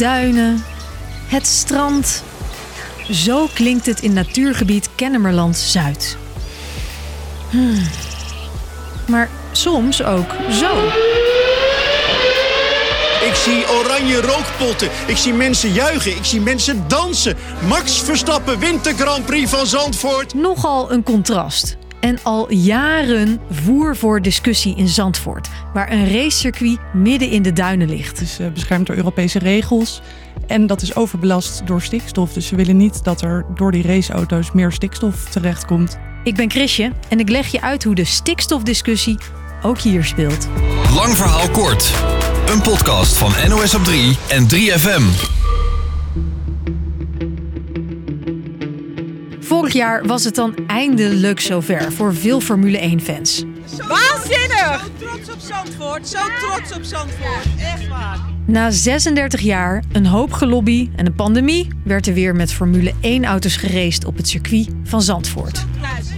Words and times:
duinen, 0.00 0.64
het 1.26 1.46
strand. 1.46 2.22
Zo 3.10 3.48
klinkt 3.54 3.86
het 3.86 4.02
in 4.02 4.12
natuurgebied 4.12 4.88
Kennemerland 4.94 5.56
Zuid. 5.56 6.16
Hmm. 7.50 7.82
Maar 9.06 9.28
soms 9.52 10.02
ook 10.02 10.34
zo. 10.50 10.76
Ik 13.24 13.34
zie 13.34 13.68
oranje 13.68 14.20
rookpotten. 14.20 14.88
Ik 15.06 15.16
zie 15.16 15.32
mensen 15.32 15.72
juichen. 15.72 16.16
Ik 16.16 16.24
zie 16.24 16.40
mensen 16.40 16.84
dansen. 16.88 17.36
Max 17.68 18.00
Verstappen 18.02 18.58
wint 18.58 18.84
de 18.84 18.94
Grand 18.94 19.26
Prix 19.26 19.50
van 19.50 19.66
Zandvoort. 19.66 20.34
Nogal 20.34 20.92
een 20.92 21.02
contrast. 21.02 21.76
En 22.00 22.18
al 22.22 22.52
jaren 22.52 23.40
voer 23.50 23.96
voor 23.96 24.22
discussie 24.22 24.76
in 24.76 24.88
Zandvoort, 24.88 25.48
waar 25.74 25.92
een 25.92 26.12
racecircuit 26.12 26.78
midden 26.92 27.30
in 27.30 27.42
de 27.42 27.52
duinen 27.52 27.88
ligt. 27.88 28.18
Het 28.18 28.20
is 28.20 28.38
eh, 28.38 28.48
beschermd 28.52 28.86
door 28.86 28.96
Europese 28.96 29.38
regels 29.38 30.02
en 30.46 30.66
dat 30.66 30.82
is 30.82 30.94
overbelast 30.94 31.66
door 31.66 31.82
stikstof. 31.82 32.32
Dus 32.32 32.46
ze 32.46 32.56
willen 32.56 32.76
niet 32.76 33.04
dat 33.04 33.22
er 33.22 33.46
door 33.54 33.72
die 33.72 33.82
raceauto's 33.82 34.52
meer 34.52 34.72
stikstof 34.72 35.24
terechtkomt. 35.24 35.98
Ik 36.24 36.34
ben 36.34 36.50
Chrisje 36.50 36.92
en 37.08 37.20
ik 37.20 37.28
leg 37.28 37.46
je 37.46 37.60
uit 37.60 37.84
hoe 37.84 37.94
de 37.94 38.04
stikstofdiscussie 38.04 39.18
ook 39.62 39.78
hier 39.78 40.04
speelt. 40.04 40.48
Lang 40.94 41.16
verhaal 41.16 41.50
kort. 41.50 41.92
Een 42.46 42.62
podcast 42.62 43.16
van 43.16 43.32
NOS 43.48 43.74
op 43.74 43.84
3 43.84 44.16
en 44.28 44.48
3FM. 44.48 45.38
Vorig 49.50 49.72
jaar 49.72 50.06
was 50.06 50.24
het 50.24 50.34
dan 50.34 50.54
eindelijk 50.66 51.40
zover 51.40 51.92
voor 51.92 52.14
veel 52.14 52.40
Formule 52.40 52.78
1-fans. 52.78 53.44
Waanzinnig! 53.88 54.90
Zo 54.98 55.06
trots 55.06 55.30
op 55.30 55.38
Zandvoort, 55.38 56.08
zo 56.08 56.18
trots 56.40 56.72
op 56.76 56.82
Zandvoort. 56.82 57.46
Echt 57.58 57.88
waar. 57.88 58.18
Na 58.46 58.70
36 58.70 59.40
jaar, 59.40 59.84
een 59.92 60.06
hoop 60.06 60.32
gelobby 60.32 60.90
en 60.96 61.06
een 61.06 61.14
pandemie 61.14 61.68
werd 61.84 62.06
er 62.06 62.14
weer 62.14 62.34
met 62.34 62.52
Formule 62.52 62.92
1-auto's 62.92 63.56
geraced 63.56 64.04
op 64.04 64.16
het 64.16 64.28
circuit 64.28 64.68
van 64.84 65.02
Zandvoort. 65.02 65.64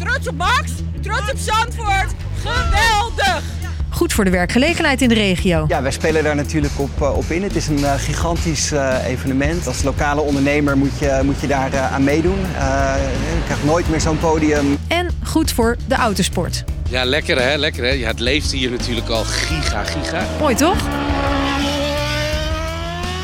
Trots 0.01 0.29
op 0.29 0.37
Max, 0.37 0.73
trots 1.01 1.31
op 1.31 1.39
Zandvoort. 1.39 2.15
Geweldig! 2.45 3.62
Goed 3.93 4.13
voor 4.13 4.25
de 4.25 4.31
werkgelegenheid 4.31 5.03
in 5.03 5.09
de 5.09 5.15
regio. 5.15 5.65
Ja, 5.69 5.83
wij 5.83 5.91
spelen 5.91 6.25
daar 6.25 6.35
natuurlijk 6.35 6.73
op, 6.77 6.91
uh, 7.01 7.17
op 7.17 7.31
in. 7.31 7.43
Het 7.43 7.57
is 7.57 7.69
een 7.69 7.79
uh, 7.79 7.95
gigantisch 7.95 8.73
uh, 8.73 8.97
evenement. 9.07 9.67
Als 9.67 9.83
lokale 9.83 10.21
ondernemer 10.21 10.79
moet 10.79 10.99
je, 10.99 11.21
moet 11.25 11.41
je 11.41 11.47
daar 11.47 11.77
aan 11.77 12.05
meedoen. 12.05 12.39
je 12.39 13.43
krijgt 13.45 13.65
nooit 13.65 13.91
meer 13.91 14.01
zo'n 14.01 14.19
podium. 14.19 14.79
En 14.89 15.09
goed 15.25 15.53
voor 15.53 15.77
de 15.87 15.95
autosport. 15.95 16.65
Ja, 16.89 17.05
lekker 17.05 17.43
hè, 17.43 17.57
lekker 17.57 17.85
hè. 17.85 17.91
Ja, 17.91 18.09
het 18.09 18.21
leeft 18.21 18.53
hier 18.53 18.71
natuurlijk 18.71 19.09
al 19.09 19.25
giga, 19.25 19.85
giga. 19.85 20.27
Mooi 20.39 20.55
toch? 20.55 20.89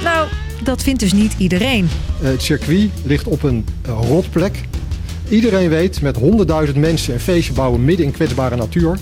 Nou, 0.05 0.29
dat 0.63 0.83
vindt 0.83 1.01
dus 1.01 1.13
niet 1.13 1.35
iedereen. 1.39 1.89
het 2.23 2.43
circuit 2.43 2.91
ligt 3.05 3.27
op 3.27 3.43
een 3.43 3.67
rotplek. 3.85 4.61
Iedereen 5.29 5.69
weet, 5.69 6.01
met 6.03 6.17
honderdduizend 6.17 6.79
mensen 6.79 7.15
een 7.15 7.21
feestje 7.21 7.53
bouwen 7.53 7.85
midden 7.85 8.07
in 8.07 8.13
kwetsbare 8.13 8.57
natuur 8.57 8.99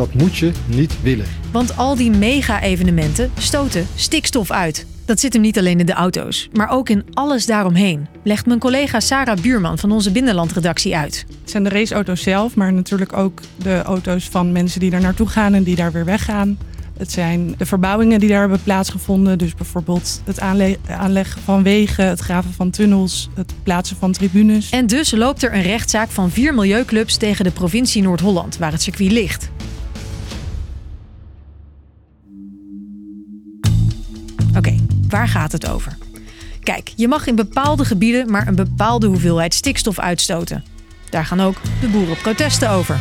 dat 0.00 0.14
moet 0.14 0.36
je 0.36 0.52
niet 0.66 1.02
willen. 1.02 1.26
Want 1.52 1.76
al 1.76 1.96
die 1.96 2.10
mega-evenementen 2.10 3.30
stoten 3.38 3.86
stikstof 3.94 4.50
uit. 4.50 4.86
Dat 5.04 5.20
zit 5.20 5.32
hem 5.32 5.42
niet 5.42 5.58
alleen 5.58 5.80
in 5.80 5.86
de 5.86 5.92
auto's, 5.92 6.48
maar 6.52 6.70
ook 6.70 6.88
in 6.88 7.04
alles 7.12 7.46
daaromheen. 7.46 8.06
Legt 8.24 8.46
mijn 8.46 8.58
collega 8.58 9.00
Sarah 9.00 9.38
Buurman 9.38 9.78
van 9.78 9.92
onze 9.92 10.12
binnenlandredactie 10.12 10.96
uit. 10.96 11.24
Het 11.40 11.50
zijn 11.50 11.62
de 11.62 11.68
raceauto's 11.68 12.22
zelf, 12.22 12.54
maar 12.54 12.72
natuurlijk 12.72 13.12
ook 13.12 13.40
de 13.56 13.82
auto's 13.82 14.28
van 14.28 14.52
mensen 14.52 14.80
die 14.80 14.90
daar 14.90 15.00
naartoe 15.00 15.26
gaan 15.26 15.54
en 15.54 15.62
die 15.62 15.76
daar 15.76 15.92
weer 15.92 16.04
weggaan. 16.04 16.58
Het 16.98 17.12
zijn 17.12 17.54
de 17.56 17.66
verbouwingen 17.66 18.20
die 18.20 18.28
daar 18.28 18.40
hebben 18.40 18.62
plaatsgevonden. 18.62 19.38
Dus 19.38 19.54
bijvoorbeeld 19.54 20.22
het 20.24 20.40
aanleggen 20.40 21.42
van 21.42 21.62
wegen, 21.62 22.06
het 22.06 22.20
graven 22.20 22.52
van 22.52 22.70
tunnels, 22.70 23.28
het 23.34 23.52
plaatsen 23.62 23.96
van 23.96 24.12
tribunes. 24.12 24.70
En 24.70 24.86
dus 24.86 25.10
loopt 25.10 25.42
er 25.42 25.54
een 25.54 25.62
rechtszaak 25.62 26.10
van 26.10 26.30
vier 26.30 26.54
milieuclubs 26.54 27.16
tegen 27.16 27.44
de 27.44 27.50
provincie 27.50 28.02
Noord-Holland, 28.02 28.58
waar 28.58 28.72
het 28.72 28.82
circuit 28.82 29.12
ligt. 29.12 29.50
Waar 35.10 35.28
gaat 35.28 35.52
het 35.52 35.68
over? 35.68 35.96
Kijk, 36.62 36.92
je 36.96 37.08
mag 37.08 37.26
in 37.26 37.34
bepaalde 37.34 37.84
gebieden 37.84 38.30
maar 38.30 38.46
een 38.46 38.54
bepaalde 38.54 39.06
hoeveelheid 39.06 39.54
stikstof 39.54 39.98
uitstoten. 39.98 40.64
Daar 41.10 41.24
gaan 41.24 41.40
ook 41.40 41.56
de 41.80 41.88
boerenprotesten 41.88 42.70
over. 42.70 43.00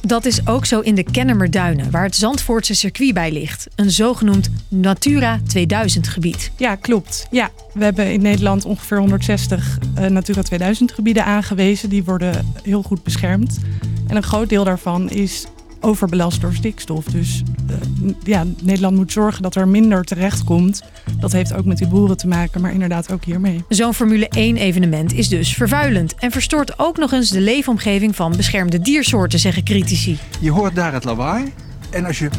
Dat 0.00 0.24
is 0.24 0.46
ook 0.46 0.66
zo 0.66 0.80
in 0.80 0.94
de 0.94 1.02
Kennemerduinen, 1.02 1.90
waar 1.90 2.02
het 2.02 2.16
Zandvoortse 2.16 2.74
circuit 2.74 3.14
bij 3.14 3.32
ligt. 3.32 3.66
Een 3.74 3.90
zogenoemd 3.90 4.50
Natura 4.68 5.40
2000 5.46 6.08
gebied. 6.08 6.50
Ja, 6.56 6.74
klopt. 6.74 7.26
Ja, 7.30 7.50
we 7.74 7.84
hebben 7.84 8.12
in 8.12 8.22
Nederland 8.22 8.64
ongeveer 8.64 8.98
160 8.98 9.78
uh, 9.98 10.06
Natura 10.06 10.42
2000 10.42 10.92
gebieden 10.92 11.24
aangewezen. 11.24 11.88
Die 11.88 12.04
worden 12.04 12.52
heel 12.62 12.82
goed 12.82 13.02
beschermd. 13.02 13.58
En 14.06 14.16
een 14.16 14.22
groot 14.22 14.48
deel 14.48 14.64
daarvan 14.64 15.10
is 15.10 15.46
overbelast 15.80 16.40
door 16.40 16.54
stikstof. 16.54 17.04
Dus 17.04 17.42
uh, 17.70 18.12
ja, 18.22 18.44
Nederland 18.62 18.96
moet 18.96 19.12
zorgen 19.12 19.42
dat 19.42 19.54
er 19.54 19.68
minder 19.68 20.04
terecht 20.04 20.44
komt. 20.44 20.82
Dat 21.20 21.32
heeft 21.32 21.54
ook 21.54 21.64
met 21.64 21.78
die 21.78 21.88
boeren 21.88 22.16
te 22.16 22.28
maken, 22.28 22.60
maar 22.60 22.72
inderdaad 22.72 23.12
ook 23.12 23.24
hiermee. 23.24 23.64
Zo'n 23.68 23.94
Formule 23.94 24.30
1-evenement 24.36 25.12
is 25.12 25.28
dus 25.28 25.54
vervuilend 25.54 26.14
en 26.14 26.30
verstoort 26.30 26.78
ook 26.78 26.96
nog 26.96 27.12
eens 27.12 27.30
de 27.30 27.40
leefomgeving 27.40 28.16
van 28.16 28.36
beschermde 28.36 28.78
diersoorten, 28.80 29.38
zeggen 29.38 29.64
critici. 29.64 30.18
Je 30.40 30.50
hoort 30.50 30.74
daar 30.74 30.92
het 30.92 31.04
lawaai 31.04 31.52
en 31.90 32.04
als 32.04 32.18
je 32.18 32.30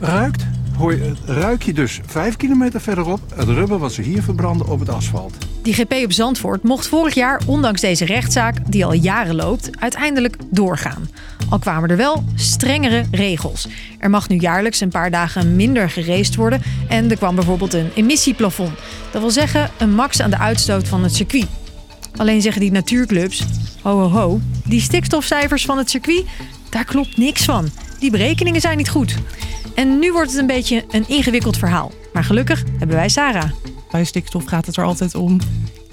ruikt, 0.00 0.46
hoor 0.76 0.92
je, 0.92 1.12
ruik 1.24 1.62
je 1.62 1.72
dus 1.72 2.00
vijf 2.06 2.36
kilometer 2.36 2.80
verderop 2.80 3.20
het 3.34 3.48
rubber 3.48 3.78
wat 3.78 3.92
ze 3.92 4.02
hier 4.02 4.22
verbranden 4.22 4.68
op 4.68 4.80
het 4.80 4.88
asfalt. 4.88 5.36
Die 5.66 5.74
GP 5.74 5.92
op 6.04 6.12
Zandvoort 6.12 6.62
mocht 6.62 6.86
vorig 6.86 7.14
jaar, 7.14 7.40
ondanks 7.46 7.80
deze 7.80 8.04
rechtszaak, 8.04 8.56
die 8.66 8.84
al 8.84 8.92
jaren 8.92 9.34
loopt, 9.34 9.70
uiteindelijk 9.80 10.36
doorgaan. 10.50 11.10
Al 11.50 11.58
kwamen 11.58 11.90
er 11.90 11.96
wel 11.96 12.24
strengere 12.34 13.04
regels. 13.10 13.68
Er 13.98 14.10
mag 14.10 14.28
nu 14.28 14.36
jaarlijks 14.36 14.80
een 14.80 14.88
paar 14.88 15.10
dagen 15.10 15.56
minder 15.56 15.90
geraced 15.90 16.34
worden 16.34 16.62
en 16.88 17.10
er 17.10 17.16
kwam 17.16 17.34
bijvoorbeeld 17.34 17.74
een 17.74 17.90
emissieplafond. 17.94 18.78
Dat 19.10 19.20
wil 19.20 19.30
zeggen 19.30 19.70
een 19.78 19.94
max 19.94 20.20
aan 20.20 20.30
de 20.30 20.38
uitstoot 20.38 20.88
van 20.88 21.02
het 21.02 21.14
circuit. 21.14 21.46
Alleen 22.16 22.42
zeggen 22.42 22.60
die 22.60 22.72
natuurclubs: 22.72 23.44
ho 23.82 24.00
ho 24.00 24.08
ho, 24.08 24.40
die 24.64 24.80
stikstofcijfers 24.80 25.64
van 25.64 25.78
het 25.78 25.90
circuit, 25.90 26.24
daar 26.70 26.84
klopt 26.84 27.16
niks 27.16 27.44
van. 27.44 27.68
Die 27.98 28.10
berekeningen 28.10 28.60
zijn 28.60 28.76
niet 28.76 28.90
goed. 28.90 29.16
En 29.74 29.98
nu 29.98 30.12
wordt 30.12 30.30
het 30.30 30.40
een 30.40 30.46
beetje 30.46 30.84
een 30.90 31.08
ingewikkeld 31.08 31.56
verhaal. 31.56 31.92
Maar 32.12 32.24
gelukkig 32.24 32.62
hebben 32.78 32.96
wij 32.96 33.08
Sarah. 33.08 33.50
Bij 33.96 34.04
stikstof 34.04 34.44
gaat 34.44 34.66
het 34.66 34.76
er 34.76 34.84
altijd 34.84 35.14
om. 35.14 35.40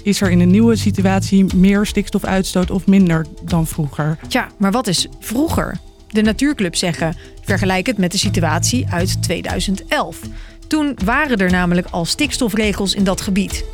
Is 0.02 0.20
er 0.20 0.30
in 0.30 0.40
een 0.40 0.50
nieuwe 0.50 0.76
situatie 0.76 1.54
meer 1.56 1.86
stikstofuitstoot 1.86 2.70
of 2.70 2.86
minder 2.86 3.26
dan 3.42 3.66
vroeger? 3.66 4.18
Tja, 4.28 4.48
maar 4.58 4.72
wat 4.72 4.86
is 4.86 5.06
vroeger? 5.20 5.78
De 6.08 6.22
natuurclubs 6.22 6.78
zeggen: 6.78 7.16
vergelijk 7.42 7.86
het 7.86 7.98
met 7.98 8.12
de 8.12 8.18
situatie 8.18 8.86
uit 8.88 9.22
2011. 9.22 10.18
Toen 10.66 10.96
waren 11.04 11.38
er 11.38 11.50
namelijk 11.50 11.86
al 11.90 12.04
stikstofregels 12.04 12.94
in 12.94 13.04
dat 13.04 13.20
gebied. 13.20 13.64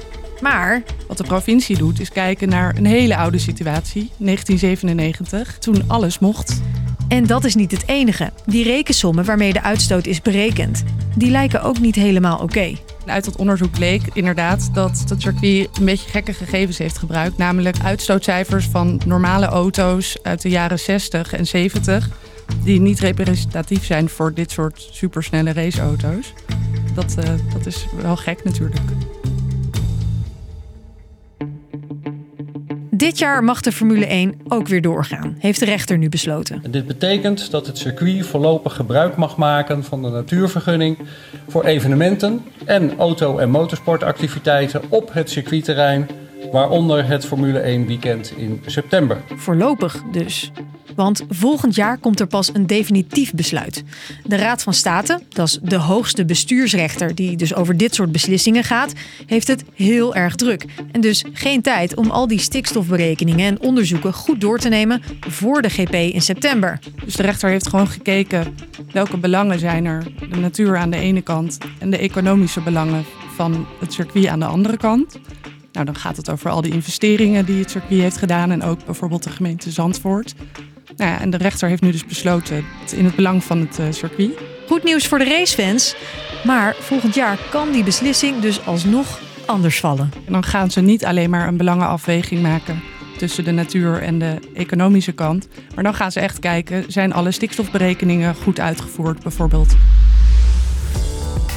Maar 0.41 0.83
wat 1.09 1.17
de 1.17 1.25
provincie 1.25 1.77
doet, 1.77 2.01
is 2.01 2.11
kijken 2.11 2.49
naar 2.49 2.77
een 2.77 2.87
hele 2.87 3.17
oude 3.17 3.39
situatie, 3.39 4.11
1997, 4.19 5.59
toen 5.59 5.85
alles 5.87 6.19
mocht. 6.19 6.61
En 7.09 7.27
dat 7.27 7.45
is 7.45 7.55
niet 7.55 7.71
het 7.71 7.89
enige. 7.89 8.33
Die 8.47 8.65
rekensommen 8.65 9.25
waarmee 9.25 9.53
de 9.53 9.63
uitstoot 9.63 10.07
is 10.07 10.23
berekend, 10.23 10.85
die 11.17 11.31
lijken 11.31 11.63
ook 11.63 11.81
niet 11.81 11.95
helemaal 11.95 12.39
oké. 12.39 12.75
Uit 13.07 13.25
dat 13.25 13.37
onderzoek 13.37 13.71
bleek 13.71 14.03
inderdaad 14.13 14.75
dat 14.75 15.05
het 15.09 15.23
circuit 15.23 15.69
een 15.79 15.85
beetje 15.85 16.11
gekke 16.11 16.33
gegevens 16.33 16.79
heeft 16.79 16.99
gebruikt. 16.99 17.37
Namelijk 17.37 17.77
uitstootcijfers 17.83 18.67
van 18.67 19.01
normale 19.07 19.47
auto's 19.47 20.19
uit 20.23 20.43
de 20.43 20.49
jaren 20.49 20.79
60 20.79 21.33
en 21.33 21.47
70. 21.47 22.09
Die 22.65 22.81
niet 22.81 23.01
representatief 23.01 23.85
zijn 23.85 24.09
voor 24.09 24.35
dit 24.35 24.51
soort 24.51 24.89
supersnelle 24.93 25.53
raceauto's. 25.53 26.33
Dat, 26.95 27.15
uh, 27.19 27.25
dat 27.53 27.67
is 27.67 27.87
wel 28.03 28.17
gek 28.17 28.45
natuurlijk. 28.45 28.81
Dit 33.01 33.19
jaar 33.19 33.45
mag 33.45 33.61
de 33.61 33.73
Formule 33.73 34.07
1 34.07 34.35
ook 34.49 34.69
weer 34.69 34.83
doorgaan, 34.83 35.37
heeft 35.39 35.59
de 35.59 35.65
rechter 35.65 35.99
nu 35.99 36.09
besloten. 36.09 36.61
En 36.63 36.71
dit 36.71 36.87
betekent 36.87 37.51
dat 37.51 37.67
het 37.67 37.79
circuit 37.79 38.27
voorlopig 38.27 38.75
gebruik 38.75 39.17
mag 39.17 39.37
maken 39.37 39.85
van 39.85 40.03
de 40.03 40.09
natuurvergunning 40.09 40.99
voor 41.49 41.65
evenementen 41.65 42.45
en 42.65 42.99
auto- 42.99 43.39
en 43.39 43.51
motorsportactiviteiten 43.51 44.83
op 44.89 45.13
het 45.13 45.31
circuitterrein, 45.31 46.09
waaronder 46.53 47.07
het 47.07 47.27
Formule 47.27 47.59
1 47.59 47.87
weekend 47.87 48.33
in 48.37 48.63
september. 48.67 49.17
Voorlopig 49.37 50.03
dus. 50.13 50.53
Want 51.01 51.25
volgend 51.29 51.75
jaar 51.75 51.99
komt 51.99 52.21
er 52.21 52.27
pas 52.27 52.55
een 52.55 52.67
definitief 52.67 53.35
besluit. 53.35 53.85
De 54.25 54.37
Raad 54.37 54.63
van 54.63 54.75
State, 54.75 55.21
dat 55.29 55.47
is 55.47 55.59
de 55.63 55.77
hoogste 55.77 56.25
bestuursrechter 56.25 57.15
die 57.15 57.37
dus 57.37 57.55
over 57.55 57.77
dit 57.77 57.95
soort 57.95 58.13
beslissingen 58.13 58.65
gaat, 58.65 58.93
heeft 59.27 59.49
het 59.49 59.65
heel 59.75 60.15
erg 60.15 60.35
druk. 60.35 60.65
En 60.93 61.01
dus 61.01 61.25
geen 61.33 61.63
tijd 61.63 61.95
om 61.95 62.11
al 62.11 62.27
die 62.27 62.39
stikstofberekeningen 62.39 63.47
en 63.47 63.61
onderzoeken 63.61 64.13
goed 64.13 64.41
door 64.41 64.59
te 64.59 64.69
nemen 64.69 65.03
voor 65.29 65.63
de 65.63 65.71
GP 65.71 65.95
in 65.95 66.23
september. 66.23 66.79
Dus 67.05 67.17
de 67.17 67.23
rechter 67.23 67.51
heeft 67.51 67.69
gewoon 67.69 67.89
gekeken 67.89 68.55
welke 68.93 69.19
belangen 69.19 69.59
zijn 69.59 69.85
er. 69.85 70.05
De 70.31 70.37
natuur 70.37 70.77
aan 70.77 70.91
de 70.91 70.97
ene 70.97 71.23
kant 71.23 71.59
en 71.79 71.91
de 71.91 71.99
economische 71.99 72.61
belangen 72.61 73.05
van 73.35 73.67
het 73.79 73.93
circuit 73.93 74.27
aan 74.27 74.41
de 74.41 74.47
andere 74.47 74.77
kant. 74.77 75.19
Nou, 75.73 75.87
dan 75.87 75.97
gaat 75.97 76.17
het 76.17 76.31
over 76.31 76.51
al 76.51 76.61
die 76.61 76.73
investeringen 76.73 77.45
die 77.45 77.59
het 77.59 77.71
circuit 77.71 78.01
heeft 78.01 78.17
gedaan 78.17 78.51
en 78.51 78.63
ook 78.63 78.85
bijvoorbeeld 78.85 79.23
de 79.23 79.31
gemeente 79.31 79.71
Zandvoort. 79.71 80.35
Nou 81.01 81.13
ja, 81.13 81.21
en 81.21 81.31
de 81.31 81.37
rechter 81.37 81.69
heeft 81.69 81.83
nu 81.83 81.91
dus 81.91 82.07
besloten 82.07 82.65
in 82.97 83.05
het 83.05 83.15
belang 83.15 83.45
van 83.45 83.61
het 83.61 83.79
uh, 83.79 83.87
circuit. 83.91 84.31
Goed 84.67 84.85
nieuws 84.85 85.07
voor 85.07 85.19
de 85.19 85.25
racefans, 85.25 85.95
maar 86.45 86.75
volgend 86.79 87.15
jaar 87.15 87.39
kan 87.51 87.73
die 87.73 87.85
beslissing 87.85 88.41
dus 88.41 88.67
alsnog 88.67 89.21
anders 89.47 89.81
vallen. 89.81 90.11
En 90.27 90.33
dan 90.33 90.45
gaan 90.45 90.71
ze 90.71 90.81
niet 90.81 91.05
alleen 91.05 91.31
maar 91.31 91.49
een 91.49 91.57
belangenafweging 91.57 92.43
maken 92.43 92.83
tussen 93.19 93.45
de 93.45 93.51
natuur 93.51 94.03
en 94.03 94.19
de 94.19 94.39
economische 94.55 95.13
kant, 95.13 95.49
maar 95.75 95.85
dan 95.85 95.95
gaan 95.95 96.13
ze 96.13 96.21
echt 96.21 96.39
kijken, 96.39 96.85
zijn 96.89 97.13
alle 97.13 97.31
stikstofberekeningen 97.31 98.35
goed 98.35 98.61
uitgevoerd 98.61 99.23
bijvoorbeeld. 99.23 99.77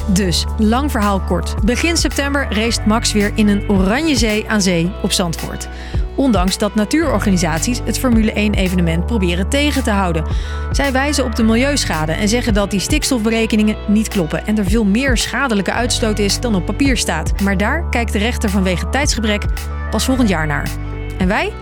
Dus, 0.06 0.44
lang 0.58 0.90
verhaal 0.90 1.20
kort. 1.20 1.64
Begin 1.64 1.96
september 1.96 2.46
race 2.50 2.80
Max 2.86 3.12
weer 3.12 3.32
in 3.34 3.48
een 3.48 3.70
oranje 3.70 4.16
zee 4.16 4.48
aan 4.48 4.62
zee 4.62 4.92
op 5.02 5.12
Zandvoort. 5.12 5.68
Ondanks 6.16 6.58
dat 6.58 6.74
natuurorganisaties 6.74 7.80
het 7.84 7.98
Formule 7.98 8.32
1-evenement 8.32 9.06
proberen 9.06 9.48
tegen 9.48 9.82
te 9.82 9.90
houden. 9.90 10.24
Zij 10.72 10.92
wijzen 10.92 11.24
op 11.24 11.34
de 11.36 11.42
milieuschade 11.42 12.12
en 12.12 12.28
zeggen 12.28 12.54
dat 12.54 12.70
die 12.70 12.80
stikstofberekeningen 12.80 13.76
niet 13.88 14.08
kloppen 14.08 14.46
en 14.46 14.58
er 14.58 14.64
veel 14.64 14.84
meer 14.84 15.16
schadelijke 15.16 15.72
uitstoot 15.72 16.18
is 16.18 16.40
dan 16.40 16.54
op 16.54 16.64
papier 16.64 16.96
staat. 16.96 17.40
Maar 17.40 17.56
daar 17.56 17.88
kijkt 17.90 18.12
de 18.12 18.18
rechter 18.18 18.50
vanwege 18.50 18.88
tijdsgebrek 18.88 19.44
pas 19.90 20.04
volgend 20.04 20.28
jaar 20.28 20.46
naar. 20.46 20.70
En 21.18 21.28
wij? 21.28 21.52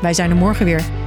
Wij 0.00 0.14
zijn 0.14 0.30
er 0.30 0.36
morgen 0.36 0.64
weer. 0.64 0.99